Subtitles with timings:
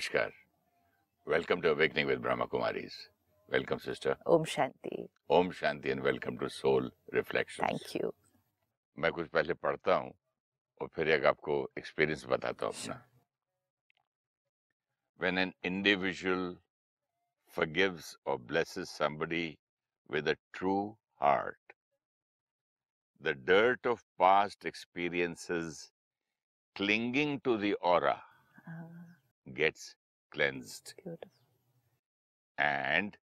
[0.00, 0.30] Namaskar.
[1.26, 2.94] Welcome to Awakening with Brahma Kumaris.
[3.50, 4.16] Welcome, sister.
[4.26, 5.08] Om Shanti.
[5.28, 7.68] Om Shanti and welcome to Soul Reflections.
[7.68, 8.12] Thank you.
[8.98, 10.12] मैं कुछ पहले पढ़ता हूँ
[10.80, 13.00] और फिर एक आपको एक्सपीरियंस बताता हूँ अपना
[15.18, 16.56] When an individual
[17.48, 19.58] forgives or blesses somebody
[20.08, 21.58] with a true heart,
[23.20, 25.90] the dirt of past experiences
[26.74, 28.20] clinging to the aura
[28.68, 28.84] Ah,
[29.54, 29.94] gets
[30.31, 30.93] cleansed.
[31.03, 31.31] beautiful.
[32.57, 33.17] and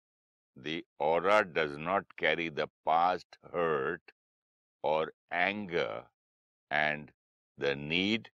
[0.56, 4.12] the aura does not carry the past hurt
[4.84, 6.04] or anger
[6.70, 7.10] and
[7.58, 8.28] the need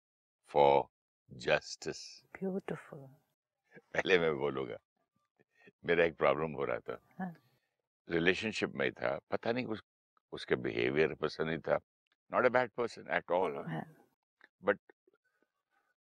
[0.49, 0.89] for
[1.31, 2.23] justice.
[2.39, 3.09] Beautiful.
[3.95, 4.77] पहले मैं बोलूँगा
[5.87, 7.33] मेरा एक problem हो रहा था हाँ।
[8.09, 9.83] Relationship में था पता नहीं उस
[10.33, 11.79] उसके बिहेवियर पसंद नहीं था
[12.31, 13.85] not a bad person at all हाँ,
[14.65, 14.79] बट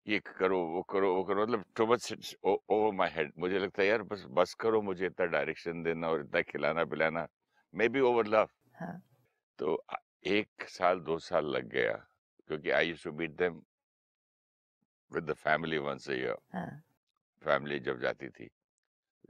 [0.08, 3.88] ये करो वो करो वो करो मतलब too much over my head मुझे लगता है
[3.88, 7.28] यार बस बस करो मुझे इतना डायरेक्शन देना और इतना खिलाना पिलाना।
[7.74, 9.02] मे बी ओवर लव हाँ,
[9.60, 9.84] तो
[10.28, 11.94] एक साल दो साल लग गया
[12.50, 13.62] क्योंकि I used to meet them
[15.12, 16.36] with the family once year
[17.42, 18.50] family जब जाती थी।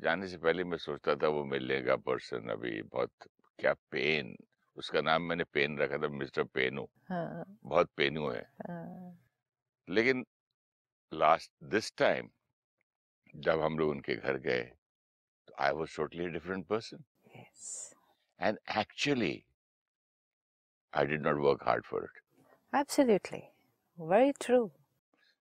[0.02, 3.28] जाने से पहले मैं सोचता था वो मिलेगा पर्सन अभी बहुत
[3.60, 4.36] क्या पेन
[4.78, 9.18] उसका नाम मैंने पेन रखा था मिस्टर पेनू हाँ, बहुत पेनू है। हाँ,
[9.88, 10.26] लेकिन
[11.16, 12.30] लास्ट दिस टाइम
[13.34, 14.62] जब हम लोग उनके घर गए
[15.48, 17.04] तो I was totally different person
[18.40, 19.34] and actually
[20.94, 22.22] I did not work hard for it
[22.74, 23.40] Absolutely.
[23.98, 24.66] Very true.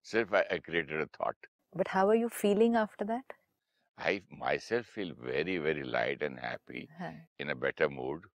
[0.05, 3.33] सिर्फ़ I created a thought But how are you feeling after that?
[3.97, 4.21] I
[4.59, 8.29] myself feel very very light and happy हाँ, in a better mood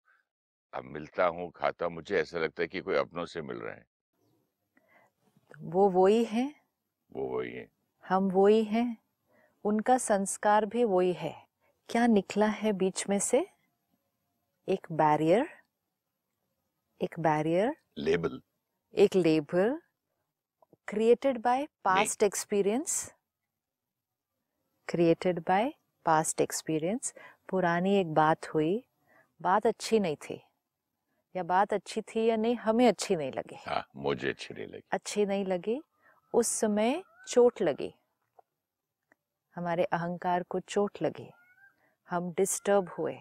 [0.73, 3.75] अब मिलता हूँ खाता हूँ मुझे ऐसा लगता है कि कोई अपनों से मिल रहे
[3.75, 3.85] हैं।
[5.61, 6.43] वो वो ही है।
[7.15, 7.67] वो वही है।
[8.07, 8.97] हम वही हैं।
[9.63, 11.47] उनका संस्कार भी वही है।
[11.89, 13.47] क्या निकला है बीच में से?
[14.69, 15.49] एक बैरियर
[17.01, 18.41] एक बैरियर लेबल
[18.93, 19.81] एक label
[20.93, 23.11] created by past experience
[24.87, 25.71] created by
[26.05, 27.13] past experience.
[27.49, 28.83] पुरानी एक बात हुई।
[29.41, 30.41] बात अच्छी नहीं थी।
[31.35, 34.83] या बात अच्छी थी या नहीं हमें अच्छी नहीं लगी। हाँ मुझे अच्छी नहीं लगी।
[34.91, 35.81] अच्छी नहीं लगी।
[36.33, 37.93] उस समय चोट लगी।
[39.55, 41.31] हमारे अहंकार को चोट लगी।
[42.09, 43.17] हम डिस्टर्ब हुए।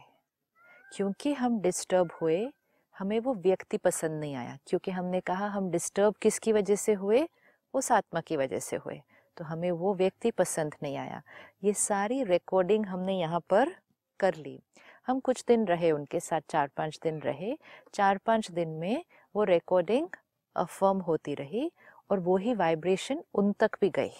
[0.92, 2.52] क्योंकि हम डिस्टर्ब हुए,
[2.98, 7.28] हमें वो व्यक्ति पसंद नहीं आया। क्योंकि हमने कहा, हम डिस्टर्ब किसकी वजह से हुए?
[7.74, 9.02] उस आत्मा की वजह से हुए।
[9.36, 11.22] तो हमें वो व्यक्ति पसंद नहीं आया।
[11.64, 13.76] ये सारी रिकॉर्डिंग हमने यहाँ पर
[14.20, 14.62] कर ली।
[15.06, 17.58] हम कुछ दिन रहे, उनके साथ चार पाँच दिन रहे।
[17.94, 19.04] चार पाँच दिन में
[19.36, 20.08] वो रिकॉर्डिंग
[20.56, 21.72] अफर्म होती रही।
[22.10, 24.12] और वो ही वाइब्रेशन उन तक भी गई।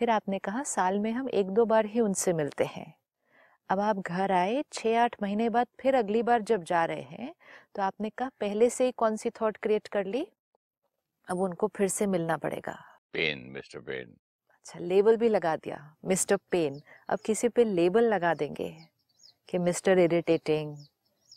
[0.00, 2.92] फिर आपने कहा साल में हम एक दो बार ही उनसे मिलते हैं।
[3.70, 7.34] अब आप घर आए छः आठ महीने बाद फिर अगली बार जब जा रहे हैं
[7.74, 10.26] तो आपने कहा पहले से ही कौन सी थॉट क्रिएट कर ली?
[11.28, 12.78] अब उनको फिर से मिलना पड़ेगा।
[13.12, 14.16] पेन मिस्टर पेन
[14.52, 18.70] अच्छा लेबल भी लगा दिया मिस्टर पेन अब किसी पे लेबल लगा देंगे
[19.48, 20.76] कि mister irritating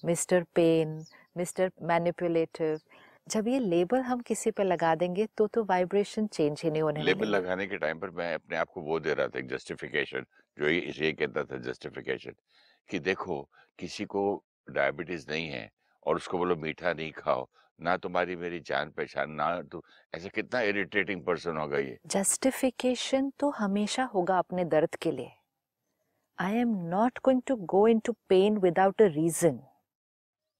[0.05, 1.03] mister pain
[1.37, 2.79] mister manipulative
[3.27, 7.03] जब ये लेबल हम किसी पे लगा देंगे तो तो वाइब्रेशन चेंज ही नहीं होने
[7.03, 10.25] लेबल लगाने के टाइम पर मैं अपने आप को वो दे रहा था एक जस्टिफिकेशन
[10.57, 12.33] जो ये इसे कहता था जस्टिफिकेशन
[12.89, 13.41] कि देखो
[13.79, 14.23] किसी को
[14.71, 15.69] डायबिटीज़ नहीं है
[16.05, 17.47] और उसको बोलो मीठा नहीं खाओ
[17.79, 19.83] ना तुम्हारी मेरी जान पहचान ना तो
[20.13, 25.31] ऐसा कितना इरिटेटिंग पर्सन होगा ये। जस्टिफिकेशन तो हमेशा होगा अपने दर्द के लिए।
[26.37, 29.59] I am not going to go into pain without a reason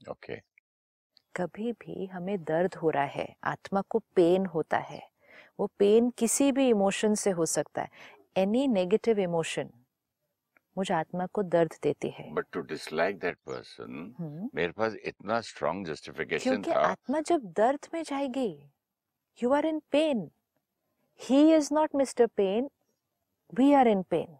[0.01, 0.39] okay
[1.35, 5.01] कभी भी हमें दर्द हो रहा है आत्मा को पेन होता है।
[5.59, 7.89] वो पेन किसी भी इमोशन से हो सकता है।
[8.37, 9.69] एनी नेगेटिव इमोशन
[10.77, 15.87] मुझे आत्मा को दर्द देती है। But to dislike that person मेरे पास इतना स्ट्रॉन्ग
[15.87, 18.51] जस्टिफिकेशन क्योंकि था। आत्मा जब दर्द में जाएगी
[19.39, 20.29] you are in pain
[21.19, 22.69] he is not mister pain
[23.53, 24.37] we are in pain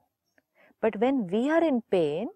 [0.84, 2.34] but when we are in pain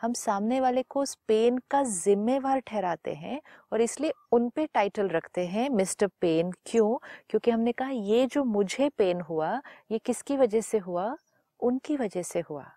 [0.00, 3.42] हम सामने वाले को उस पेन का जिम्मेवार ठहराते हैं
[3.72, 6.98] और इसलिए उन पे टाइटल रखते हैं मिस्टर पेन क्यों?
[7.30, 11.16] क्योंकि हमने कहा, ये जो मुझे पेन हुआ, ये किसकी वजह से हुआ?
[11.60, 12.70] उनकी वजह से हुआ।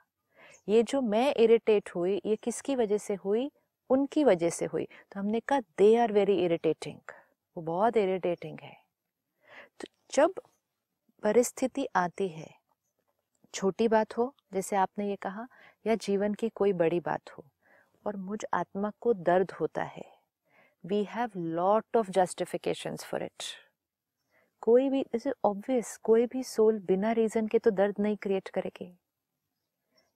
[0.70, 3.52] ये जो मैं इरिटेट हुई, ये किसकी वजह से हुई?
[3.90, 7.00] उनकी वजह से हुई। तो हमने कहा दे आर वेरी इरिटेटिंग
[7.58, 8.78] वो बहुत इरिटेटिंग है।
[9.80, 10.34] तो जब
[11.24, 12.50] परिस्थिति आती है,
[13.54, 15.48] छोटी बात हो, जैसे आपने ये कहा
[15.86, 17.44] या जीवन की कोई बड़ी बात हो,
[18.06, 20.06] और मुझ आत्मा को दर्द होता है।
[20.84, 23.44] We have lot of justifications for it
[24.62, 28.94] कोई भी इज़ ऑब्वियस कोई भी सोल बिना रीजन के तो दर्द नहीं क्रिएट करेगी।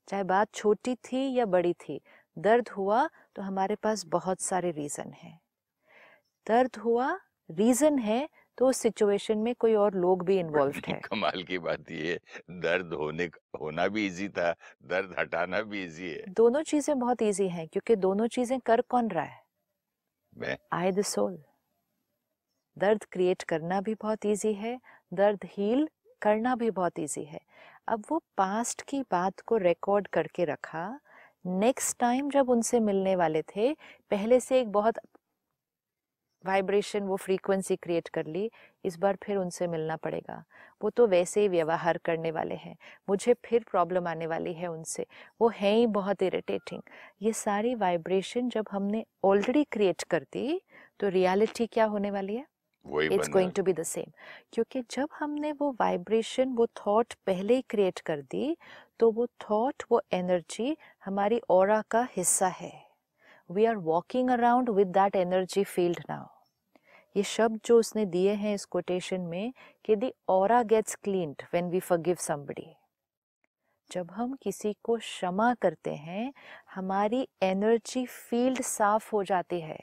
[0.07, 1.99] चाहे बात छोटी थी या बड़ी थी,
[2.37, 5.39] दर्द हुआ तो हमारे पास बहुत सारे रीजन हैं।
[6.47, 7.19] दर्द हुआ
[7.49, 11.91] रीजन है तो उस सिचुएशन में कोई और लोग भी इन्वॉल्व है। कमाल की बात
[11.91, 12.19] ये
[12.61, 13.25] दर्द होने
[13.61, 14.51] होना भी इजी था
[14.85, 19.09] दर्द हटाना भी इजी है। दोनों चीज़ें बहुत इजी हैं क्योंकि दोनों चीज़ें कर कौन
[19.09, 19.43] रहा है?
[20.35, 21.37] मैं आई द सोल।
[22.77, 24.79] दर्द क्रिएट करना भी बहुत इजी है
[25.11, 25.87] दर्द हील
[26.21, 27.39] करना भी बहुत इजी है।
[27.87, 30.87] अब वो पास्ट की बात को रिकॉर्ड करके रखा।
[31.45, 33.73] नेक्स्ट टाइम जब उनसे मिलने वाले थे
[34.11, 34.99] पहले से एक बहुत
[36.45, 38.49] वाइब्रेशन वो फ्रीक्वेंसी क्रिएट कर ली
[38.85, 40.43] इस बार फिर उनसे मिलना पड़ेगा।
[40.81, 42.75] वो तो वैसे ही व्यवहार करने वाले हैं।
[43.07, 45.05] मुझे फिर प्रॉब्लम आने वाली है उनसे।
[45.41, 46.81] वो हैं ही बहुत इरिटेटिंग
[47.21, 50.61] ये सारी वाइब्रेशन जब हमने ऑलरेडी क्रिएट कर दी
[50.99, 52.45] तो रियलिटी क्या होने वाली है?
[53.11, 54.11] It's going to be the same
[54.53, 58.55] क्योंकि जब हमने वो वाइब्रेशन वो थॉट पहले ही क्रिएट कर दी
[58.99, 60.75] तो वो थॉट वो एनर्जी
[61.05, 62.71] हमारी और का हिस्सा है।
[63.49, 66.34] We are walking around with that energy field now
[67.15, 69.53] ये शब्द जो उसने दिए हैं इस कोटेशन में,
[69.85, 72.73] कि the aura gets cleaned when we forgive somebody
[73.89, 76.33] जब हम किसी को क्षमा करते हैं,
[76.75, 79.77] हमारी एनर्जी फ़ील्ड साफ़ हो जाती है।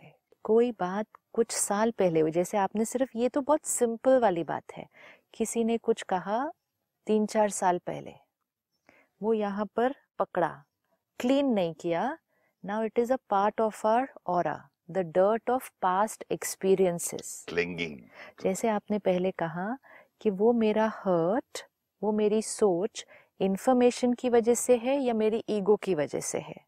[0.44, 4.72] कोई बात कुछ साल पहले हुई, जैसे आपने सिर्फ़ ये तो बहुत सिंपल वाली बात
[4.76, 4.86] है,
[5.34, 6.44] किसी ने कुछ कहा
[7.06, 8.14] तीन चार साल पहले,
[9.20, 10.50] वो यहाँ पर पकड़ा
[11.20, 12.16] क्लीन नहीं किया
[12.64, 14.46] now it is a part of our aura
[14.92, 17.46] the dirt of past experiences.
[17.48, 17.98] Clinging
[18.42, 19.78] जैसे आपने पहले कहा
[20.20, 21.68] कि वो मेरा हर्ट
[22.02, 23.06] वो मेरी सोच
[23.40, 26.64] इंफॉर्मेशन की वजह से है या मेरी ईगो की वजह से है।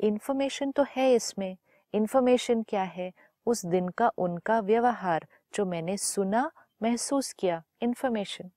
[0.00, 0.76] Information hmm.
[0.76, 1.56] तो है इसमें।
[1.94, 3.12] इंफॉर्मेशन क्या है?
[3.46, 6.50] उस दिन का उनका व्यवहार जो मैंने सुना
[6.82, 8.50] महसूस किया इंफॉर्मेशन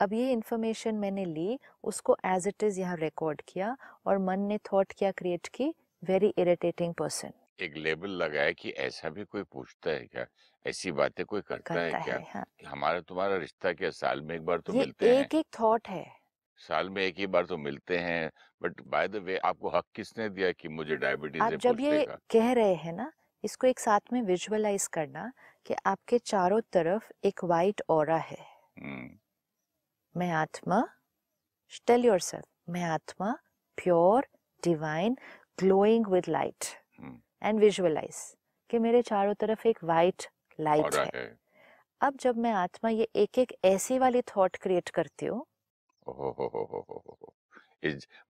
[0.00, 3.76] अब ये इंफॉर्मेशन मैंने ली उसको एज इट इज़ यहाँ रिकॉर्ड किया
[4.06, 5.74] और मन ने थॉट क्या क्रिएट की
[6.08, 10.26] वेरी इरिटेटिंग पर्सन एक लेबल लगाया कि ऐसा भी कोई पूछता है क्या?
[10.66, 12.16] ऐसी बातें कोई करता, करता है क्या?
[12.16, 15.24] है, हाँ। हमारा तुम्हारा रिश्ता क्या साल में एक बार तो मिलते हैं?
[15.24, 16.16] एक एक थॉट है।
[16.56, 18.30] साल में एक ही बार तो मिलते हैं
[18.62, 22.52] बट बाय द वे आपको हक किसने दिया कि मुझे डायबिटीज़ आप जब ये कह
[22.52, 23.12] रहे हैं ना
[23.44, 25.32] इसको एक साथ में विजुअलाइज करना
[25.66, 28.46] कि आपके चारों तरफ़ एक वाइट ओरा है।
[28.78, 29.18] hmm.
[30.16, 30.88] मैं आत्मा
[31.86, 33.38] टेल योरसेल्फ मैं आत्मा
[33.76, 34.26] pure
[34.64, 35.18] divine
[35.58, 36.64] glowing with light
[37.42, 38.36] and visualize
[38.70, 40.22] कि मेरे चारों तरफ़ एक वाइट
[40.60, 41.36] लाइट है।, है।
[42.00, 45.44] अब जब मैं आत्मा ये एक एक ऐसी वाली थॉट क्रिएट करती हूँ।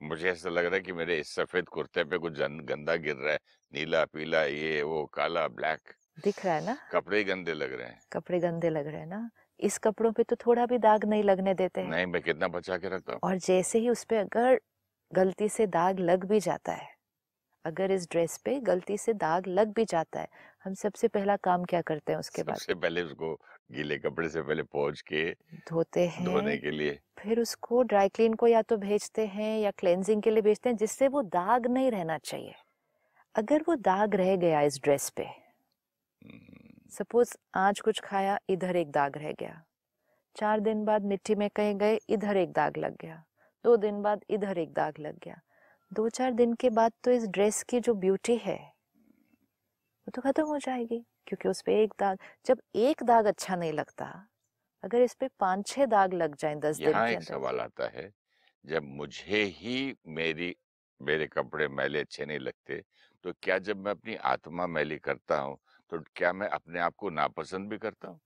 [0.02, 3.32] मुझे ऐसा लग रहा है कि मेरे इस सफ़ेद कुर्ते पे कुछ गंदा गिर रहा
[3.32, 3.38] है।
[3.72, 5.92] नीला पीला ये वो काला ब्लैक
[6.24, 6.76] दिख रहा है ना?
[6.92, 9.30] कपड़े गंदे लग रहे हैं। कपड़े गंदे लग रहे हैं ना?
[9.60, 12.76] इस कपड़ों पे तो थोड़ा भी दाग नहीं लगने देते हैं। नहीं मैं कितना बचा
[12.76, 14.60] के रखता हूँ। और जैसे ही उस पे अगर
[15.12, 16.95] गलती से दाग लग भी जाता है
[17.66, 20.28] अगर इस ड्रेस पे गलती से दाग लग भी जाता है
[20.64, 22.56] हम सबसे पहला काम क्या करते हैं उसके बाद?
[22.56, 23.34] सबसे पहले उसको
[23.72, 25.30] गीले कपड़े से पहले पहुँच के
[25.70, 29.70] धोते हैं धोने के लिए। फिर उसको ड्राई क्लीन को या तो भेजते हैं या
[29.70, 32.54] क्लेंजिंग के लिए भेजते हैं जिससे वो दाग नहीं रहना चाहिए।
[33.34, 35.26] अगर वो दाग रह गया इस ड्रेस पे
[36.90, 39.62] सपोज़ हम्म। आज कुछ खाया इधर एक दाग रह गया।
[40.36, 43.22] चार दिन बाद मिट्टी में कहीं गए इधर एक दाग लग गया।
[43.64, 45.40] दो दिन बाद इधर एक दाग लग गया।
[45.96, 48.56] दो चार दिन के बाद तो इस ड्रेस की जो ब्यूटी है
[50.06, 53.72] वो तो खत्म हो जाएगी। क्योंकि उस पर एक दाग जब एक दाग अच्छा नहीं
[53.72, 54.28] लगता
[54.82, 58.12] अगर इस पे पाँच छह दाग लग जाए दस दिन के एक सवाल आता है
[58.64, 60.56] जब मुझे ही मेरी
[61.02, 62.82] मेरे कपड़े मैले अच्छे नहीं लगते
[63.22, 65.58] तो क्या जब मैं अपनी आत्मा मैली करता हूँ
[65.92, 68.20] तो क्या मैं अपने आप को नापसंद भी करता हूँ?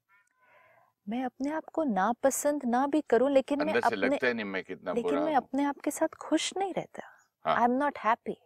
[1.09, 4.65] मैं अपने आप को नापसंद ना भी करूँ लेकिन मैं अपने लगता है नहीं मैं
[4.65, 8.37] कितना लेकिन मैं अपने आप के साथ खुश नहीं रहता। आई एम नॉट हैप्पी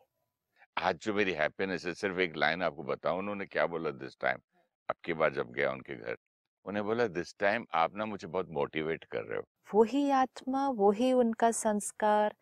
[0.79, 4.39] आज जो मेरी हैप्पीनेस है सिर्फ़ एक लाइन आपको बताऊँ उन्होंने क्या बोला दिस टाइम
[4.91, 6.17] अब की बार जब गया उनके घर
[6.65, 11.13] उन्हें बोला दिस टाइम आप ना मुझे बहुत मोटिवेट कर रहे हो। वही आत्मा वही
[11.13, 12.35] उनका संस्कार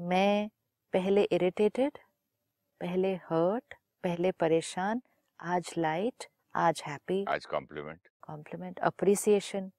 [0.00, 0.48] मैं
[0.92, 1.98] पहले इरिटेटेड
[2.80, 5.02] पहले हर्ट पहले परेशान
[5.40, 9.72] आज लाइट आज हैप्पी आज कॉम्प्लीमेंट कॉम्प्लीमेंट अप्रिसिएशन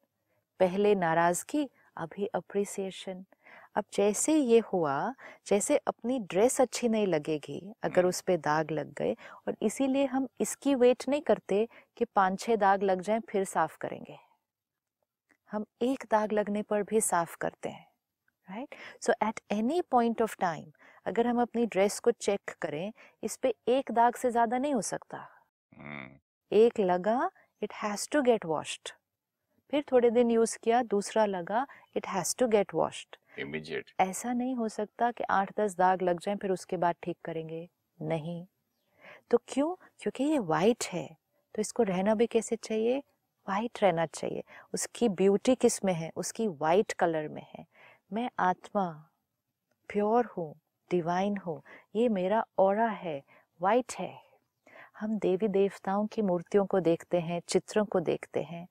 [0.59, 3.25] पहले नाराज़गी अभी अप्रिसिएशन
[3.77, 4.93] अब जैसे ये हुआ
[5.47, 9.15] जैसे अपनी ड्रेस अच्छी नहीं लगेगी अगर हम्म। उस पर दाग लग गए
[9.47, 11.67] और इसीलिए हम इसकी वेट नहीं करते
[11.97, 14.17] कि पाँच छह दाग लग जाएँ फिर साफ़ करेंगे
[15.51, 17.85] हम एक दाग लगने पर भी साफ़ करते हैं
[18.49, 20.71] right so at any point of time
[21.05, 22.91] अगर हम अपनी ड्रेस को चेक करें
[23.23, 25.27] इस पे एक दाग से ज़्यादा नहीं हो सकता
[25.73, 26.09] hmm.
[26.51, 27.29] एक लगा
[27.61, 28.96] it has to get washed
[29.71, 34.55] फिर थोड़े दिन यूज़ किया दूसरा लगा it has to get washed immediate ऐसा नहीं
[34.55, 37.69] हो सकता कि आठ दस दाग लग जाएँ फिर उसके बाद ठीक करेंगे।
[38.01, 38.45] नहीं।
[39.31, 39.75] तो क्यों?
[39.99, 41.17] क्योंकि ये वाइट है।
[41.55, 42.99] तो इसको रहना भी कैसे चाहिए?
[43.49, 44.43] वाइट रहना चाहिए।
[44.73, 46.11] उसकी ब्यूटी किसमें है?
[46.15, 47.65] उसकी वाइट कलर में है।
[48.13, 49.09] मैं आत्मा
[49.89, 50.55] प्योर हूँ
[50.91, 51.61] डिवाइन हूँ।
[51.95, 53.23] ये मेरा और है।
[53.61, 54.27] वाइट है।
[54.99, 58.67] हम देवी देवताओं की मूर्तियों को देखते हैं चित्रों को देखते हैं।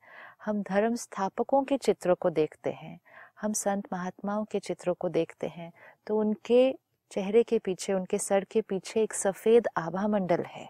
[0.46, 3.00] हम धर्म स्थापकों के चित्रों को देखते हैं
[3.40, 5.72] हम संत महात्माओं के चित्रों को देखते हैं
[6.06, 6.72] तो उनके
[7.10, 10.68] चेहरे के पीछे उनके सर के पीछे एक सफ़ेद आभा मंडल है।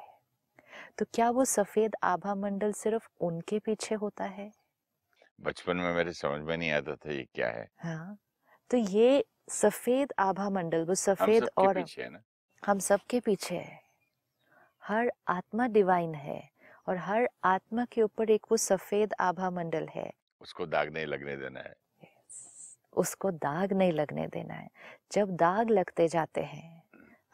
[0.99, 4.53] तो क्या वो सफ़ेद आभा मंडल सिर्फ़ उनके पीछे होता है?
[5.41, 8.19] बचपन में मेरे समझ में नहीं आता था ये क्या है। हाँ
[8.71, 11.85] तो ये सफ़ेद आभा मंडल वो सफ़ेद और
[12.63, 13.81] हम सबके पीछे है।
[14.83, 16.51] हर आत्मा डिवाइन है।
[16.87, 21.37] और हर आत्मा के ऊपर एक वो सफ़ेद आभा मंडल है। उसको दाग नहीं लगने
[21.37, 21.75] देना है।
[22.93, 24.69] उसको दाग नहीं लगने देना है।
[25.13, 26.83] जब दाग लगते जाते हैं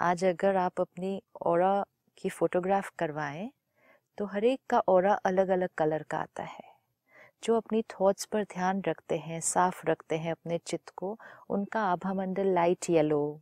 [0.00, 1.84] आज अगर आप अपनी और
[2.18, 3.50] की फोटोग्राफ करवाएँ
[4.18, 6.70] तो हर एक का और अलग अलग कलर का आता है।
[7.42, 11.18] जो अपनी थॉट्स पर ध्यान रखते हैं साफ़ रखते हैं अपने चित्त को
[11.50, 13.40] उनका आभा मंडल लाइट येलो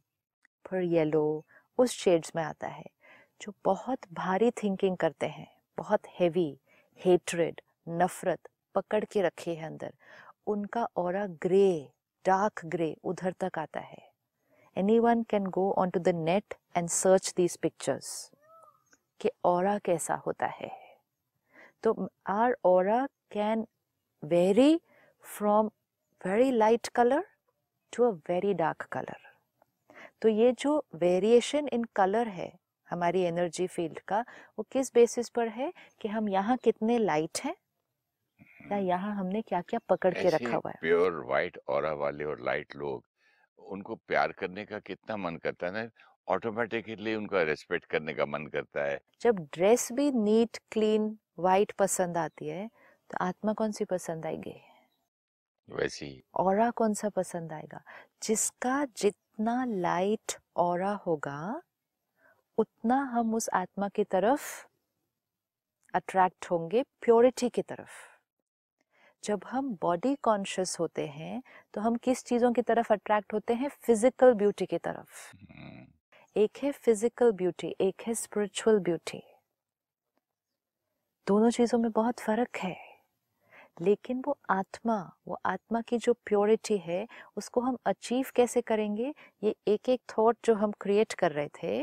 [0.64, 1.44] फिर येलो
[1.78, 2.84] उस शेड्स में आता है
[3.40, 5.46] जो बहुत भारी थिंकिंग करते हैं।
[5.80, 6.48] बहुत हैवी
[7.00, 9.92] हेट्रेड नफरत पकड़ के रखे है अंदर।
[10.46, 11.70] उनका और ग्रे
[12.24, 14.02] डार्क ग्रे उधर तक आता है।
[14.98, 18.10] Anyone can go on to the net and search these pictures
[19.20, 20.70] कि और कैसा होता है।
[21.82, 22.90] तो our aura
[23.32, 23.66] can
[24.22, 24.80] vary
[25.24, 25.70] from
[26.20, 27.24] very light colour
[27.92, 29.28] to a very dark colour
[30.22, 32.52] तो ये जो वेरिएशन इन कलर है
[32.90, 34.20] हमारी एनर्जी फ़ील्ड का
[34.58, 37.54] वो किस बेसिस पर है कि हम यहाँ कितने लाइट हैं
[38.70, 40.76] या हम्म। यहाँ हमने क्या क्या पकड़ के रखा हुआ है?
[40.80, 43.04] प्योर व्हाइट और वाले और लाइट लोग
[43.58, 45.88] उनको प्यार करने का कितना मन करता है ना
[46.28, 52.16] ऑटोमेटिकली उनका रेस्पेक्ट करने का मन करता है। जब ड्रेस भी नीट क्लीन वाइट पसंद
[52.16, 52.68] आती है
[53.10, 54.54] तो आत्मा कौन सी पसंद आएगी?
[55.68, 57.82] वैसी। और कौन सा पसंद आएगा?
[58.22, 61.62] जिसका जितना लाइट और होगा
[62.60, 64.42] उतना हम उस आत्मा की तरफ़
[65.94, 67.94] अट्रैक्ट होंगे प्योरिटी की तरफ़।
[69.22, 71.42] जब हम बॉडी कॉन्शियस होते हैं
[71.74, 73.68] तो हम किस चीज़ों की तरफ़ अट्रैक्ट होते हैं?
[73.68, 75.86] फ़िज़िकल ब्यूटी की तरफ़। हम्म।
[76.36, 79.22] एक है फ़िज़िकल ब्यूटी एक है स्पिरिचुअल ब्यूटी
[81.26, 82.76] दोनों चीज़ों में बहुत फ़र्क है।
[83.82, 84.96] लेकिन वो आत्मा
[85.28, 89.12] वो आत्मा की जो प्योरिटी है उसको हम अचीव कैसे करेंगे?
[89.42, 91.82] ये एक एक थॉट जो हम क्रिएट कर रहे थे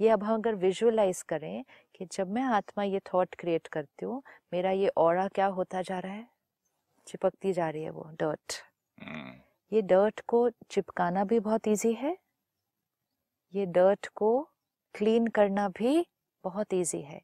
[0.00, 4.22] ये अब हम अगर विजुअलाइज करें कि जब मैं आत्मा ये थॉट क्रिएट करती हूँ
[4.52, 6.26] मेरा ये और क्या होता जा रहा है?
[7.06, 8.52] चिपकती जा रही है वो डर्ट
[8.98, 9.32] हम्म।
[9.72, 12.16] ये डर्ट को चिपकाना भी बहुत इजी है।
[13.54, 14.50] ये डर्ट को
[14.94, 16.06] क्लीन करना भी
[16.44, 17.20] बहुत इजी है।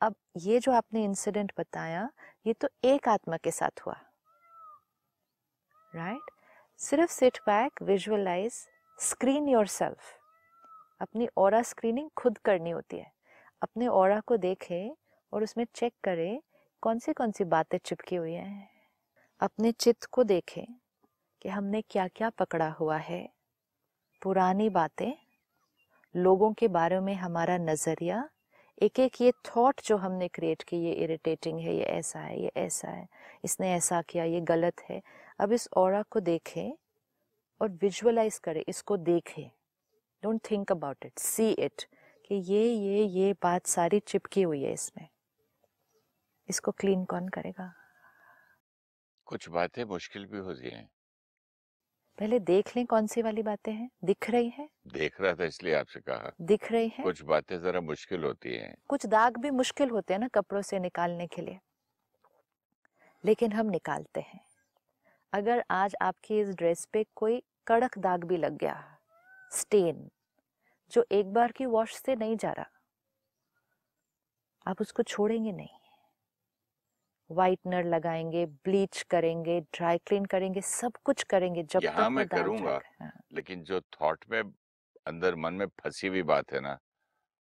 [0.00, 2.10] अब ये जो आपने इंसिडेंट बताया
[2.46, 3.96] ये तो एक आत्मा के साथ हुआ।
[5.94, 6.32] Right right?
[6.80, 8.66] सिर्फ़ sit back visualize
[8.98, 10.17] screen yourself
[11.00, 13.12] अपनी और स्क्रीनिंग खुद करनी होती है।
[13.62, 14.90] अपने और को देखें
[15.32, 16.40] और उसमें चेक करें
[16.82, 18.68] कौन सी कौन सी बातें चिपकी हुई हैं।
[19.40, 20.66] अपने चित्त को देखें
[21.42, 23.28] कि हमने क्या क्या पकड़ा हुआ है।
[24.22, 25.12] पुरानी बातें,
[26.16, 28.28] लोगों के बारे में हमारा नज़रिया
[28.82, 32.50] एक एक ये थॉट जो हमने क्रिएट की, ये इरिटेटिंग है, ये ऐसा है, ये
[32.56, 33.08] ऐसा है,
[33.44, 35.02] इसने ऐसा किया, ये गलत है।
[35.38, 36.72] अब इस और को देखें
[37.60, 39.50] और विजुअलाइज करें, इसको देखें।
[40.22, 41.82] Don't think about it see it
[42.26, 45.08] कि ये ये ये बात सारी चिपकी हुई है इसमें।
[46.48, 47.74] इसको क्लीन कौन करेगा?
[49.26, 50.90] कुछ बातें मुश्किल भी होती हैं।
[52.18, 54.68] पहले देख लें कौन सी वाली बातें हैं। दिख रही है?
[54.86, 57.04] देख रहा था इसलिए आपसे कहा। दिख रही है?
[57.04, 60.78] कुछ बातें जरा मुश्किल होती हैं। कुछ दाग भी मुश्किल होते हैं ना कपड़ों से
[60.78, 61.58] निकालने के लिए।
[63.24, 64.40] लेकिन हम निकालते हैं।
[65.32, 68.97] अगर आज आपकी इस ड्रेस पे कोई कड़क दाग भी लग गया
[69.52, 70.10] स्टेन
[70.90, 72.70] जो एक बार की वॉश से नहीं जा रहा।
[74.66, 75.68] आप उसको छोड़ेंगे नहीं।
[77.30, 83.12] व्हाइटनर लगाएँगे ब्लीच करेंगे ड्राई क्लीन करेंगे सब कुछ करेंगे जब तक मैं करूँगा हाँ।
[83.32, 84.42] लेकिन जो थॉट में
[85.06, 86.78] अंदर मन में फंसी हुई बात है ना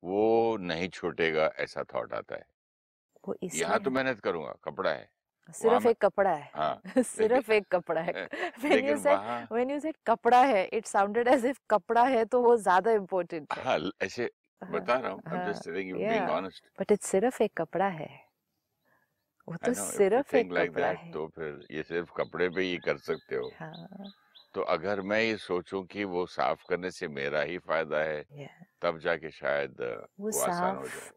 [0.03, 2.45] वो नहीं छूटेगा ऐसा थॉट आता है।
[3.27, 5.09] वो यहाँ तो मेहनत करूँगा कपड़ा है।
[5.53, 8.13] सिर्फ़ एक कपड़ा है। हाँ, सिर्फ़ एक कपड़ा है।
[8.61, 9.19] when you said
[9.49, 13.53] when you said कपड़ा है it sounded as if कपड़ा है तो वो ज़्यादा इम्पोर्टेंट
[13.53, 14.29] है। हाँ ऐसे
[14.61, 16.71] हाँ, बता रहा हूँ I'm just telling you being honest.
[16.77, 18.09] but it's सिर्फ़ एक कपड़ा है।
[19.47, 22.61] वो तो know, सिर्फ़ एक like कपड़ा that, है। तो फिर ये सिर्फ़ कपड़े पे
[22.61, 24.13] ही कर सकते हो। हाँ।
[24.55, 28.63] तो अगर मैं ये सोचूं कि वो साफ़ करने से मेरा ही फ़ायदा है yeah.
[28.81, 29.81] तब जाके शायद
[30.19, 31.11] वो वो आसान हो जाए।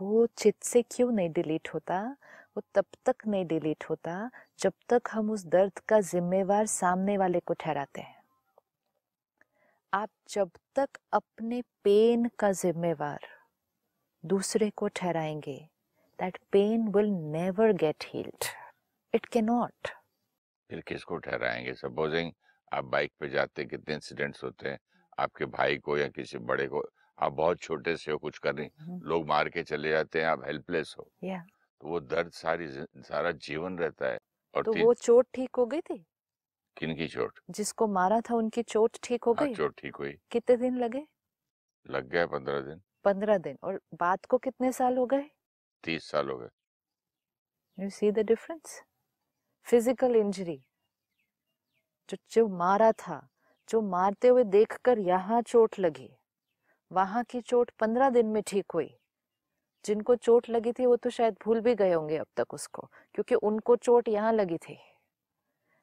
[0.00, 1.98] वो चित से क्यों नहीं डिलीट होता?
[2.56, 4.14] वो तब तक नहीं डिलीट होता
[4.58, 8.22] जब तक हम उस दर्द का जिम्मेवार सामने वाले को ठहराते हैं।
[9.92, 13.26] आप जब तक अपने पेन का जिम्मेवार
[14.24, 15.56] दूसरे को ठहराएँगे
[16.18, 18.44] that pain will never get healed
[19.14, 19.88] it can not
[20.70, 21.72] फिर किसको ठहराएँगे?
[21.74, 22.32] सपोजिंग
[22.72, 24.78] आप बाइक पे जाते कितने इंसिडेंट्स होते हैं
[25.18, 26.82] आपके भाई को या किसी बड़े को
[27.18, 28.70] आप बहुत छोटे से हो कुछ कर नहीं
[29.04, 31.44] लोग मार के चले जाते हैं आप हेल्पलेस हो। या
[31.80, 32.68] तो वो दर्द सारी
[33.02, 34.18] सारा जीवन रहता है।
[34.54, 36.06] और तो वो चोट ठीक हो गई थी?
[36.76, 37.38] किन की चोट?
[37.50, 39.54] जिसको मारा था उनकी चोट ठीक हो हाँ गई?
[39.54, 41.06] चोट ठीक हुई। कितने दिन लगे?
[41.90, 45.30] लग गया पंद्रह दिन। पंद्रह दिन और बात को कितने साल हो गए?
[45.84, 46.48] तीस साल हो गए।
[47.78, 48.72] You see the difference?
[49.66, 50.58] Physical injury.
[52.08, 53.28] जो जो मारा था
[53.68, 56.16] जो मारते हुए देखकर यहाँ चोट लगी।
[56.92, 58.99] वहाँ की चोट पंद्रह दिन में ठीक हुई।
[59.84, 62.82] जिनको चोट लगी थी वो तो शायद भूल भी गए होंगे अब तक उसको
[63.14, 64.78] क्योंकि उनको चोट यहाँ लगी थी।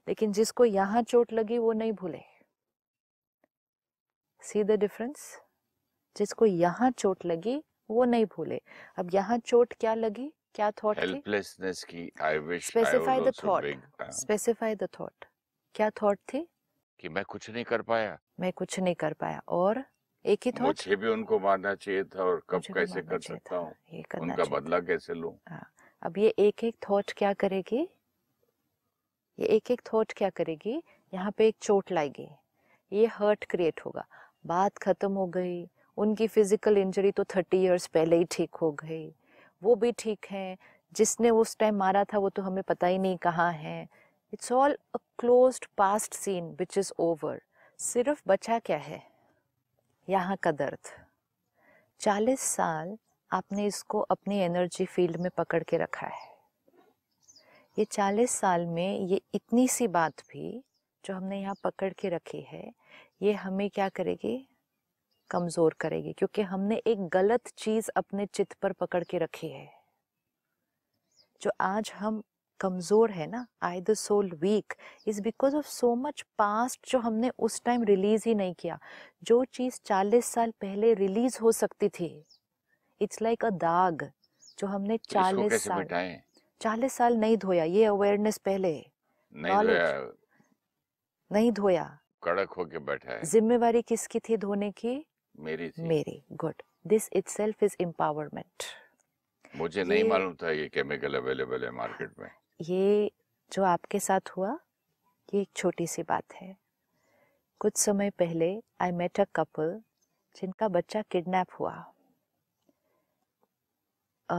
[0.08, 2.22] लेकिन जिसको यहाँ चोट लगी वो नहीं भूले।
[4.42, 5.40] सी द डिफरेंस
[6.18, 8.62] जिसको यहाँ चोट लगी वो नहीं भूले।
[8.98, 10.34] अब यहाँ चोट क्या लगी?
[10.56, 14.12] क्या थॉट हेल्पलेसनेस की I wish Specify the thought.
[14.12, 15.26] Specify the thought
[15.76, 16.48] क्या थॉट थी?
[17.00, 19.84] कि मैं कुछ नहीं कर पाया। मैं कुछ नहीं कर पाया। और?
[20.28, 20.62] एक ही थॉट?
[20.62, 23.74] मुझे भी उनको मारना चाहिए था और कब कैसे कर सकता हूँ?
[24.22, 25.38] उनका बदला कैसे लूँ?
[26.02, 27.88] अब ये एक एक थॉट क्या करेगी?
[29.40, 30.82] ये एक एक थॉट क्या करेगी?
[31.14, 32.28] यहाँ पे एक चोट लाएगी।
[32.92, 34.06] ये हर्ट क्रिएट होगा।
[34.48, 35.68] बात खत्म हो गई।
[35.98, 39.08] उनकी फ़िज़िकल इंजरी तो थर्टी इयर्स पहले ही ठीक हो गई।
[39.62, 40.58] वो भी ठीक है।
[40.96, 43.88] जिसने उस टाइम मारा था वो तो हमें पता ही नहीं कहाँ है।
[44.34, 47.42] It's all a closed past scene which is over
[47.80, 49.07] सिर्फ़ बचा क्या है?
[50.08, 50.90] यहाँ का दर्द।
[52.02, 52.98] चालीस साल
[53.32, 56.36] आपने इसको अपनी एनर्जी फ़ील्ड में पकड़ के रखा है।
[57.78, 60.64] ये चालीस साल में ये इतनी सी बात भी
[61.04, 62.72] जो हमने यहाँ पकड़ के रखी है,
[63.22, 64.48] ये हमें क्या करेगी?
[65.30, 69.70] कमज़ोर करेगी, क्योंकि हमने एक गलत चीज़ अपने चित्त पर पकड़ के रखी है।
[71.42, 72.22] जो आज हम
[72.60, 74.74] कमज़ोर है ना I the soul weak
[75.08, 78.80] is because of so much past जो हमने उस टाइम रिलीज़ ही नहीं किया।
[79.24, 82.10] जो चीज़ चालीस साल पहले रिलीज़ हो सकती थी
[83.02, 84.10] इट्स लाइक अ दाग
[84.60, 86.22] जो हमने तो इसको चालीस कैसे साल मिटाएँ?
[86.62, 88.74] चालीस साल नहीं धोया ये अवेयरनेस पहले
[89.36, 90.12] नहीं धोया।
[91.32, 91.84] नहीं धोया।
[92.24, 95.06] कड़क होके बैठा है। जिम्मेवारी किसकी थी धोने की?
[95.36, 98.64] मेरी थी। मेरी good this itself is empowerment
[99.54, 102.30] मुझे नहीं मालूम था ये केमिकल अवेलेबल है मार्केट में।
[102.62, 103.12] ये
[103.54, 104.60] जो आपके साथ हुआ
[105.34, 106.58] ये एक छोटी सी बात है।
[107.60, 109.82] कुछ समय पहले आई मेट अ कपल
[110.36, 111.94] जिनका बच्चा किडनैप हुआ।
[114.30, 114.38] अ,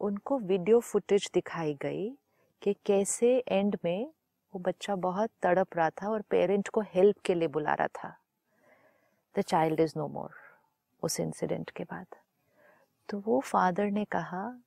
[0.00, 2.18] उनको वीडियो फुटेज दिखाई गई
[2.62, 4.12] कि कैसे एंड में
[4.54, 8.16] वो बच्चा बहुत तड़प रहा था और पेरेंट को हेल्प के लिए बुला रहा था।
[9.38, 10.30] The child is no more
[11.02, 12.06] उस इंसिडेंट के बाद।
[13.08, 14.58] तो वो फादर ने कहा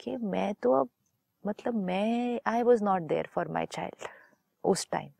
[0.00, 0.88] कि मैं तो अब
[1.46, 4.08] मतलब मैं I was not there for my child
[4.64, 5.10] उस टाइम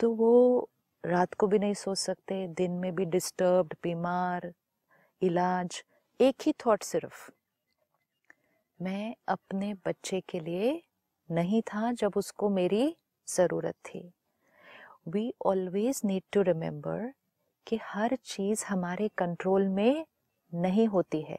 [0.00, 0.68] तो वो
[1.06, 4.52] रात को भी नहीं सो सकते, दिन में भी डिस्टर्ब्ड बीमार,
[5.22, 5.84] इलाज,
[6.20, 7.30] एक ही थॉट सिर्फ़।
[8.82, 10.82] मैं अपने बच्चे के लिए
[11.30, 12.96] नहीं था जब उसको मेरी
[13.28, 14.12] ज़रूरत थी।
[15.08, 17.12] We always need to remember
[17.66, 20.06] कि हर चीज़ हमारे कंट्रोल में
[20.54, 21.38] नहीं होती है।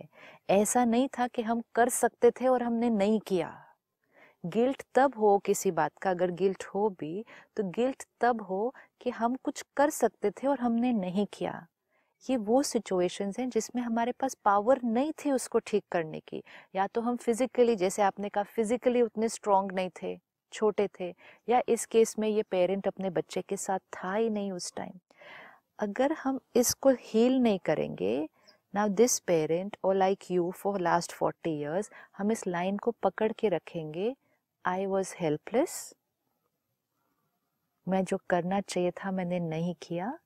[0.50, 3.71] ऐसा नहीं था कि हम कर सकते थे और हमने नहीं किया।
[4.44, 7.24] गिल्ट तब हो किसी बात का, अगर गिल्ट हो भी
[7.58, 11.66] तो गिल्ट तब हो कि हम कुछ कर सकते थे और हमने नहीं किया।
[12.26, 16.42] ये वो सिचुएशंस हैं जिसमें हमारे पास पावर नहीं थी उसको ठीक करने की।
[16.76, 20.18] या तो हम फिजिकली जैसे आपने कहा फिजिकली उतने स्ट्रांग नहीं थे,
[20.54, 21.14] छोटे थे,
[21.48, 25.00] या इस केस में ये पेरेंट अपने बच्चे के साथ था ही नहीं उस टाइम
[25.80, 28.28] अगर हम इसको हील नहीं करेंगे
[28.74, 33.32] नाउ दिस पेरेंट और like you for last forty years हम इस लाइन को पकड़
[33.40, 34.14] के रखेंगे
[34.66, 35.94] आई वॉज़ हेल्पलेस
[37.88, 40.18] मैं जो करना चाहिए था मैंने नहीं किया।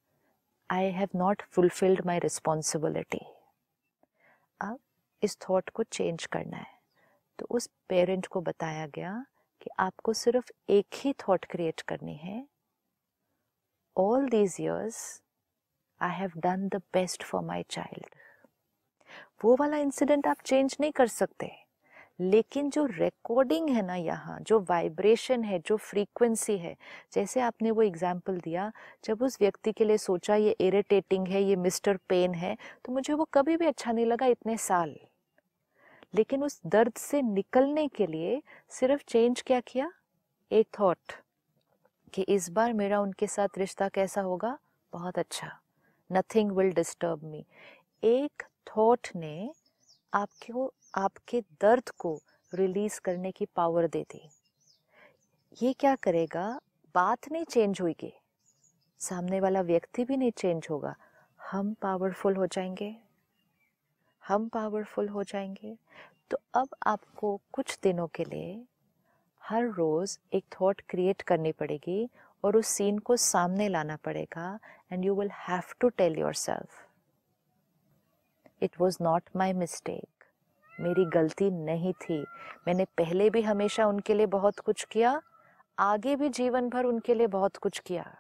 [0.70, 3.20] I have not fulfilled my responsibility
[4.62, 4.80] अब
[5.22, 6.74] इस थॉट को चेंज करना है।
[7.40, 9.14] तो उस पेरेंट को बताया गया
[9.62, 12.46] कि आपको सिर्फ़ एक ही थॉट क्रिएट करनी है।
[13.96, 14.96] All these years
[16.02, 18.16] I have done the best for my child
[19.44, 21.65] वो वाला इंसिडेंट आप चेंज नहीं कर सकते।
[22.20, 26.76] लेकिन जो रिकॉर्डिंग है ना यहाँ, जो वाइब्रेशन है, जो फ्रीक्वेंसी है,
[27.14, 28.72] जैसे आपने वो एग्ज़ाम्पल दिया,
[29.06, 33.14] जब उस व्यक्ति के लिए सोचा ये इरिटेटिंग है, ये मिस्टर पेन है तो मुझे
[33.14, 34.96] वो कभी भी अच्छा नहीं लगा इतने साल।
[36.14, 39.92] लेकिन उस दर्द से निकलने के लिए सिर्फ़ चेंज क्या किया?
[40.52, 41.14] एक थॉट
[42.14, 44.58] कि इस बार मेरा उनके साथ रिश्ता कैसा होगा?
[44.94, 45.50] बहुत अच्छा।
[46.10, 47.44] नथिंग विल डिस्टर्ब मी
[48.04, 49.52] एक थॉट ने
[50.14, 52.22] आपको आपके दर्द को
[52.54, 54.30] रिलीज़ करने की पावर दे दी
[55.62, 56.62] ये क्या करेगा?
[56.96, 58.14] बात नहीं चेंज होगी
[59.00, 60.96] सामने वाला व्यक्ति भी नहीं चेंज होगा।
[61.52, 62.96] हम पावरफुल हो जाएँगे।
[64.28, 65.78] हम पावरफुल हो जाएँगे।
[66.30, 68.66] तो अब आपको कुछ दिनों के लिए
[69.42, 72.10] हर रोज़ एक थॉट क्रिएट करनी पड़ेगी
[72.44, 74.60] और उस सीन को सामने लाना पड़ेगा
[74.92, 76.88] and you will have to tell yourself
[78.62, 80.15] it was not my mistake
[80.80, 82.26] मेरी गलती नहीं थी।
[82.68, 85.22] मैंने पहले भी हमेशा उनके लिए बहुत कुछ किया
[85.80, 88.16] आगे भी जीवन भर उनके लिए बहुत कुछ किया।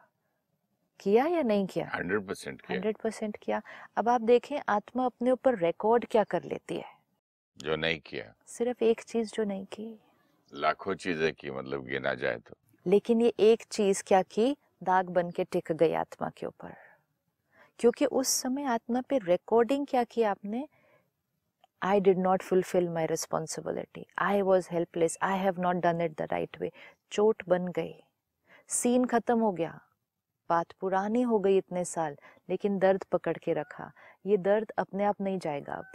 [0.99, 1.91] किया या नहीं किया?
[1.95, 3.61] हंड्रेड परसेंट हंड्रेड परसेंट किया।
[3.97, 6.95] अब आप देखें आत्मा अपने ऊपर रिकॉर्ड क्या कर लेती है?
[7.57, 9.99] जो नहीं किया। सिर्फ़ एक चीज़ जो नहीं की।
[10.53, 12.55] लाखों चीज़ें की मतलब गिना जाए तो।
[12.87, 14.57] लेकिन ये एक चीज़ क्या की?
[14.83, 16.75] दाग बन के टिक गई आत्मा के ऊपर।
[17.79, 20.67] क्योंकि उस समय आत्मा पे रिकॉर्डिंग क्या की आपने?
[21.81, 26.27] I did not fulfil my responsibility I was helpless I have not done it the
[26.31, 26.71] right way
[27.11, 27.93] चोट बन गई।
[28.69, 29.79] सीन खत्म हो गया।
[30.49, 32.15] बात पुरानी हो गई इतने साल
[32.49, 33.91] लेकिन दर्द पकड़ के रखा।
[34.25, 35.91] ये दर्द अपने आप नहीं जाएगा अब।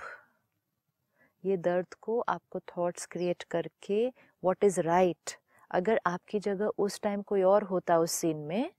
[1.44, 5.36] ये दर्द को आपको थॉट्स क्रिएट करके व्हाट इज़ राइट
[5.70, 8.70] अगर आपकी जगह उस टाइम कोई और होता उस सीन में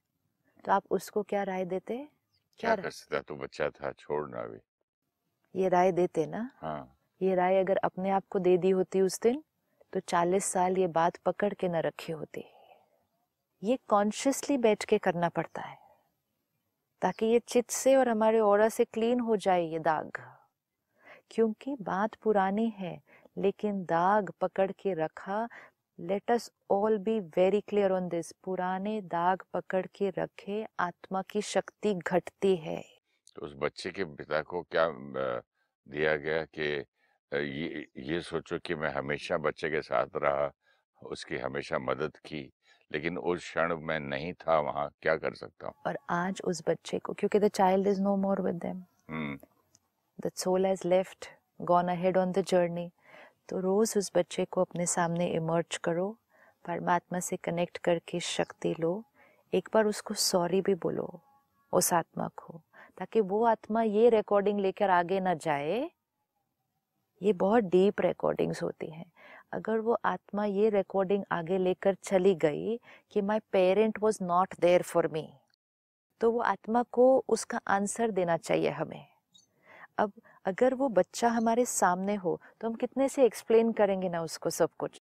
[0.64, 1.96] तो आप उसको क्या राय देते?
[1.96, 3.92] क्या, क्या कर सकता तो बच्चा था?
[3.92, 4.58] छोड़ना भी
[5.54, 9.20] ये राय देते ना। हाँ। ये राय अगर अपने आप को दे दी होती उस
[9.20, 9.42] दिन
[9.92, 12.44] तो चालीस साल ये बात पकड़ के न रखी होती।
[13.62, 15.76] ये कॉन्शियसली बैठ के करना पड़ता है।
[17.02, 20.20] ताकि ये चित से और हमारे और से क्लीन हो जाए ये दाग।
[21.30, 23.00] क्योंकि बात पुरानी है
[23.38, 25.48] लेकिन दाग पकड़ के रखा
[25.98, 31.42] let us all be very clear on this पुराने दाग पकड़ के रखे आत्मा की
[31.42, 32.82] शक्ति घटती है।
[33.36, 34.88] तो उस बच्चे के पिता को क्या
[35.86, 36.84] दिया गया कि
[37.32, 40.50] ये ये सोचो कि मैं हमेशा बच्चे के साथ रहा
[41.02, 42.52] उसकी हमेशा मदद की
[42.92, 45.74] लेकिन उस क्षण मैं नहीं था वहाँ क्या कर सकता हूँ?
[45.86, 49.38] और आज उस बच्चे को क्योंकि the child is no more with them
[50.20, 51.28] the soul has left
[51.62, 52.90] gone ahead on the journey
[53.48, 56.18] तो रोज उस बच्चे को अपने सामने इमर्ज करो
[56.66, 59.04] परमात्मा से कनेक्ट करके शक्ति लो
[59.54, 61.20] एक बार उसको सॉरी भी बोलो
[61.72, 62.61] उस आत्मा को।
[63.02, 65.78] ताकि वो आत्मा ये रिकॉर्डिंग लेकर आगे ना जाए।
[67.20, 69.04] ये बहुत डीप रिकॉर्डिंग्स होती हैं।
[69.52, 72.76] अगर वो आत्मा ये रिकॉर्डिंग आगे लेकर चली गई
[73.12, 75.28] कि my parent was not there for me
[76.20, 79.06] तो वो आत्मा को उसका आंसर देना चाहिए हमें।
[79.98, 80.12] अब
[80.46, 84.70] अगर वो बच्चा हमारे सामने हो तो हम कितने से एक्सप्लेन करेंगे ना उसको सब
[84.78, 85.00] कुछ?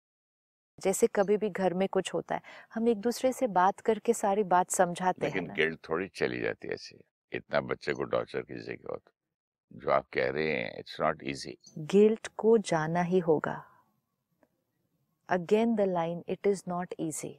[0.78, 2.42] जैसे कभी भी घर में कुछ होता है
[2.74, 6.68] हम एक दूसरे से बात करके सारी बात समझाते हैं लेकिन गिल्ट थोड़ी चली जाती
[6.68, 9.10] है ऐसे। इतना बच्चे को टॉर्चर कीजिए हो तो
[9.72, 13.62] जो आप कह रहे हैं इट्स नॉट इजी गिल्ट को जाना ही होगा।
[15.28, 17.38] Again the line it is not easy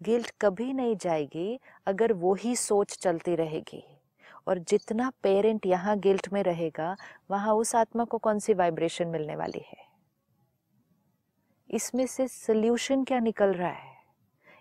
[0.00, 3.82] guilt कभी नहीं जाएगी अगर वो ही सोच चलती रहेगी।
[4.48, 6.96] और जितना पेरेंट यहाँ गिल्ट में रहेगा,
[7.30, 9.88] वहाँ उस आत्मा को कौन सी वाइब्रेशन मिलने वाली है?
[11.70, 13.89] इसमें से सोल्यूशन क्या निकल रहा है?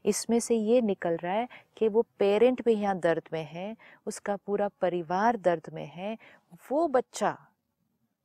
[0.05, 3.75] इसमें से ये निकल रहा है कि वो पेरेंट भी यहाँ दर्द में है,
[4.07, 6.17] उसका पूरा परिवार दर्द में है,
[6.71, 7.37] वो बच्चा,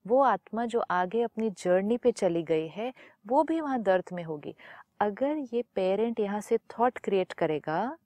[0.07, 2.93] वो आत्मा जो आगे अपनी जर्नी पे चली गई है,
[3.27, 4.55] वो भी वहाँ दर्द में होगी।
[5.01, 7.97] अगर ये पेरेंट यहाँ से थॉट क्रिएट करेगा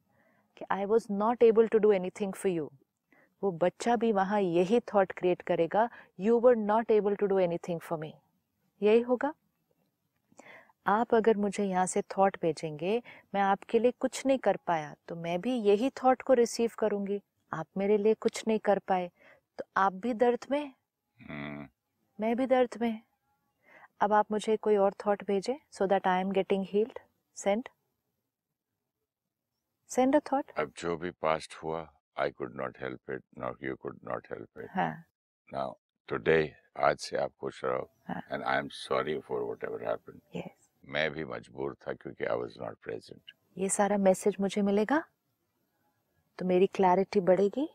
[0.56, 2.70] कि I was not able to do anything for you
[3.42, 5.88] वो बच्चा भी वहाँ यही थॉट क्रिएट करेगा
[6.20, 8.12] you were not able to do anything for me
[8.80, 9.32] यही होगा।
[10.88, 13.02] आप अगर मुझे यहाँ से थॉट भेजेंगे
[13.34, 17.20] मैं आपके लिए कुछ नहीं कर पाया तो मैं भी यही थॉट को रिसीव करूँगी
[17.52, 19.10] आप मेरे लिए कुछ नहीं कर पाए
[19.58, 21.68] तो आप भी दर्द में hmm.
[22.18, 23.00] मैं भी दर्द में
[24.00, 26.98] अब आप मुझे कोई और थॉट भेजे so that I am getting healed
[27.36, 27.68] send
[29.90, 33.76] send a thought अब जो भी पास्ट हुआ I could not help it, nor you
[33.80, 34.68] could not help it.
[34.70, 35.04] हाँ.
[35.48, 35.76] Now,
[36.08, 38.22] today, आज से आप खुश रहो हाँ.
[38.30, 40.20] and I am sorry for whatever happened.
[40.88, 43.20] मैं भी मजबूर था क्योंकि I was not present.
[43.58, 45.04] ये सारा मैसेज मुझे मिलेगा?
[46.38, 47.68] तो मेरी क्लैरिटी बढ़ेगी?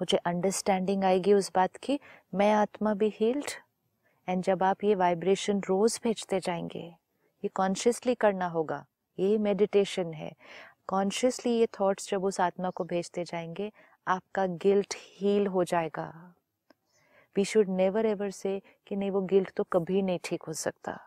[0.00, 2.00] मुझे अंडरस्टैंडिंग आएगी उस बात की?
[2.34, 3.46] मैं आत्मा भी हील्ड
[4.28, 6.94] एंड जब आप ये वाइब्रेशन रोज भेजते जाएँगे,
[7.44, 8.86] ये कॉन्शियसली करना होगा।
[9.18, 10.32] ये मेडिटेशन है।
[10.88, 13.72] कॉन्शियसली ये थॉट्स जब उस आत्मा को भेजते जाएँगे,
[14.08, 16.34] आपका गिल्ट हील हो जाएगा।
[17.36, 21.05] वी शुड नेवर एवर से कि नहीं, वो गिल्ट तो कभी नहीं ठीक हो सकता।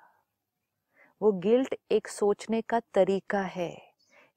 [1.21, 3.81] वो गिल्ट एक सोचने का तरीका है।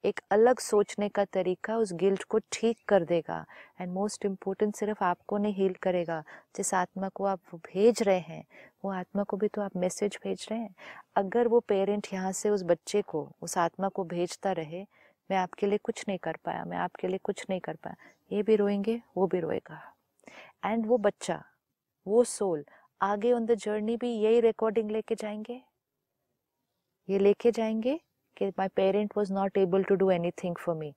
[0.05, 3.45] एक अलग सोचने का तरीका उस गिल्ट को ठीक कर देगा।
[3.81, 6.23] एंड मोस्ट इम्पोर्टेंट सिर्फ़ आपको नहीं हील करेगा।
[6.55, 8.45] जिस आत्मा को आप भेज रहे हैं,
[8.85, 10.75] वो आत्मा को भी तो आप मैसेज भेज रहे हैं।
[11.15, 14.85] अगर वो पेरेंट यहाँ से उस बच्चे को, उस आत्मा को भेजता रहे,
[15.31, 17.95] मैं आपके लिए कुछ नहीं कर पाया, मैं आपके लिए कुछ नहीं कर पाया।
[18.31, 19.95] ये भी रोएँगे, वो भी रोएगा।
[20.65, 21.43] एंड वो बच्चा,
[22.07, 22.65] वो सोल
[23.01, 25.72] आगे ऑन द जर्नी भी यही रिकॉर्डिंग लेके जाएँगे?
[27.09, 27.99] ये लेके जाएँगे
[28.37, 30.93] कि my parent was not able to do anything for me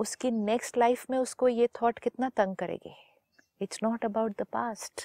[0.00, 2.94] उसकी नेक्स्ट लाइफ में उसको ये थॉट कितना तंग करेगी?
[3.60, 5.02] It's not about the past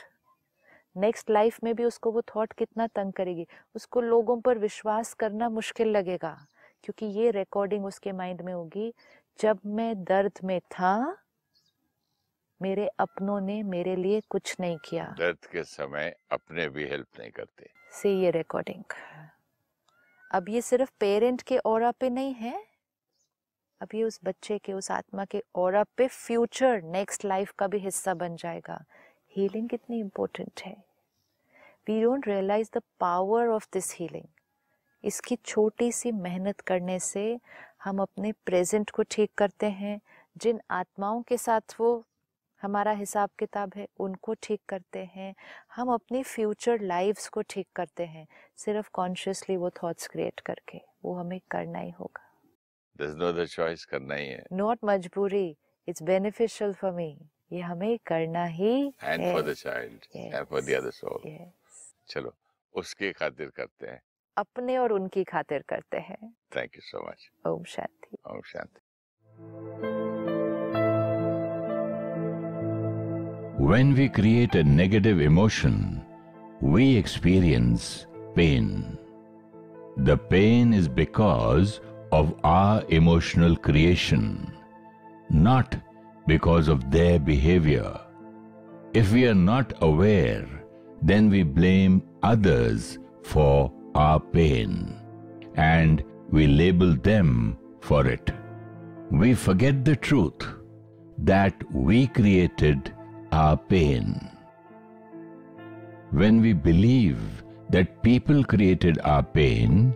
[0.97, 3.47] next life में भी उसको वो थॉट कितना तंग करेगी?
[3.75, 6.37] उसको लोगों पर विश्वास करना मुश्किल लगेगा
[6.83, 8.93] क्योंकि ये रिकॉर्डिंग उसके माइंड में होगी
[9.39, 11.17] जब मैं दर्द में था
[12.61, 17.31] मेरे अपनों ने मेरे लिए कुछ नहीं किया। दर्द के समय अपने भी हेल्प नहीं
[17.31, 18.83] करते। से ये रिकॉर्डिंग
[20.31, 22.63] अब ये सिर्फ़ पेरेंट के और पे नहीं है।
[23.81, 27.77] अब ये उस बच्चे के, उस आत्मा के और पे फ्यूचर, नेक्स्ट लाइफ का भी
[27.77, 28.83] हिस्सा बन जाएगा।
[29.37, 30.75] हीलिंग कितनी इम्पोर्टेंट है।
[31.87, 34.27] We don't realize the power of this healing
[35.03, 37.39] इसकी छोटी सी मेहनत करने से
[37.83, 40.01] हम अपने प्रेजेंट को ठीक करते हैं,
[40.37, 42.03] जिन आत्माओं के साथ वो
[42.61, 45.35] हमारा हिसाब किताब है उनको ठीक करते हैं
[45.75, 51.15] हम अपनी फ्यूचर लाइफ्स को ठीक करते हैं सिर्फ़ कॉन्शियसली वो थॉट्स क्रिएट करके वो
[51.15, 52.27] हमें करना ही होगा।
[52.99, 57.99] There's no other choice करना ही है। नॉट मजबूरी इट्स बेनिफिशियल फॉर मी ये हमें
[58.05, 60.35] करना ही and है। for the child Yes.
[60.35, 61.49] and for the other soul Yes.
[62.07, 62.33] चलो
[62.73, 64.01] उसके खातिर करते हैं।
[64.37, 68.79] अपने और उनकी खातिर करते हैं। Thank you so much Om Shanti. Om Shanti.
[73.61, 76.01] When we create a negative emotion,
[76.61, 78.97] we experience pain.
[79.97, 81.79] The pain is because
[82.11, 84.51] of our emotional creation,
[85.29, 85.75] not
[86.25, 87.99] because of their behavior.
[88.95, 90.47] If we are not aware,
[91.03, 94.99] then we blame others for our pain
[95.53, 98.31] and we label them for it.
[99.11, 100.47] We forget the truth
[101.19, 102.95] that we created
[103.31, 104.29] our pain.
[106.11, 109.95] When we believe that people created our pain,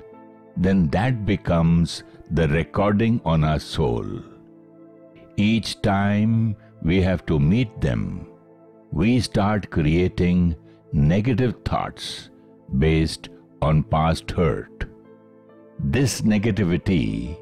[0.56, 4.06] then that becomes the recording on our soul.
[5.36, 8.28] Each time we have to meet them,
[8.91, 10.56] we start creating
[10.93, 12.30] negative thoughts
[12.80, 13.30] based
[13.62, 14.86] on past hurt.
[15.80, 17.38] This negativity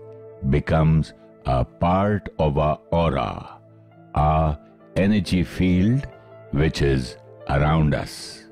[0.50, 1.14] becomes
[1.46, 3.60] a part of our aura,
[4.16, 4.58] our
[4.96, 6.08] energy field
[6.52, 7.18] which is
[7.50, 8.46] around us.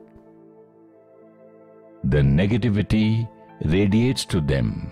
[2.03, 3.29] The negativity
[3.65, 4.91] radiates to them.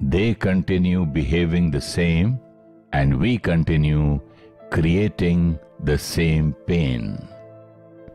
[0.00, 2.40] They continue behaving the same,
[2.92, 4.20] and we continue
[4.70, 7.28] creating the same pain.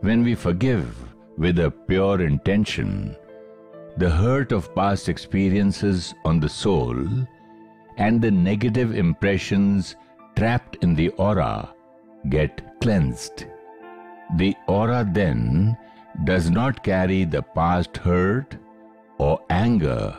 [0.01, 0.93] When we forgive
[1.37, 3.15] with a pure intention,
[3.97, 6.95] the hurt of past experiences on the soul
[7.97, 9.95] and the negative impressions
[10.35, 11.73] trapped in the aura
[12.29, 13.45] get cleansed.
[14.37, 15.77] The aura then
[16.23, 18.57] does not carry the past hurt
[19.17, 20.17] or anger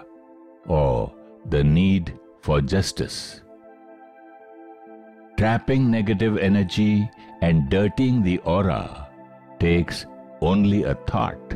[0.67, 1.13] or
[1.51, 3.41] the need for justice.
[5.37, 7.11] Trapping negative energy
[7.41, 9.09] and dirtying the aura
[9.59, 10.07] takes
[10.41, 11.55] only a thought.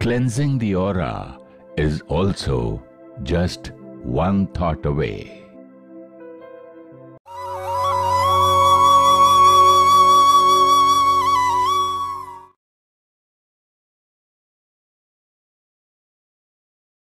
[0.00, 1.38] Cleansing the aura
[1.76, 2.82] is also
[3.22, 5.41] just one thought away.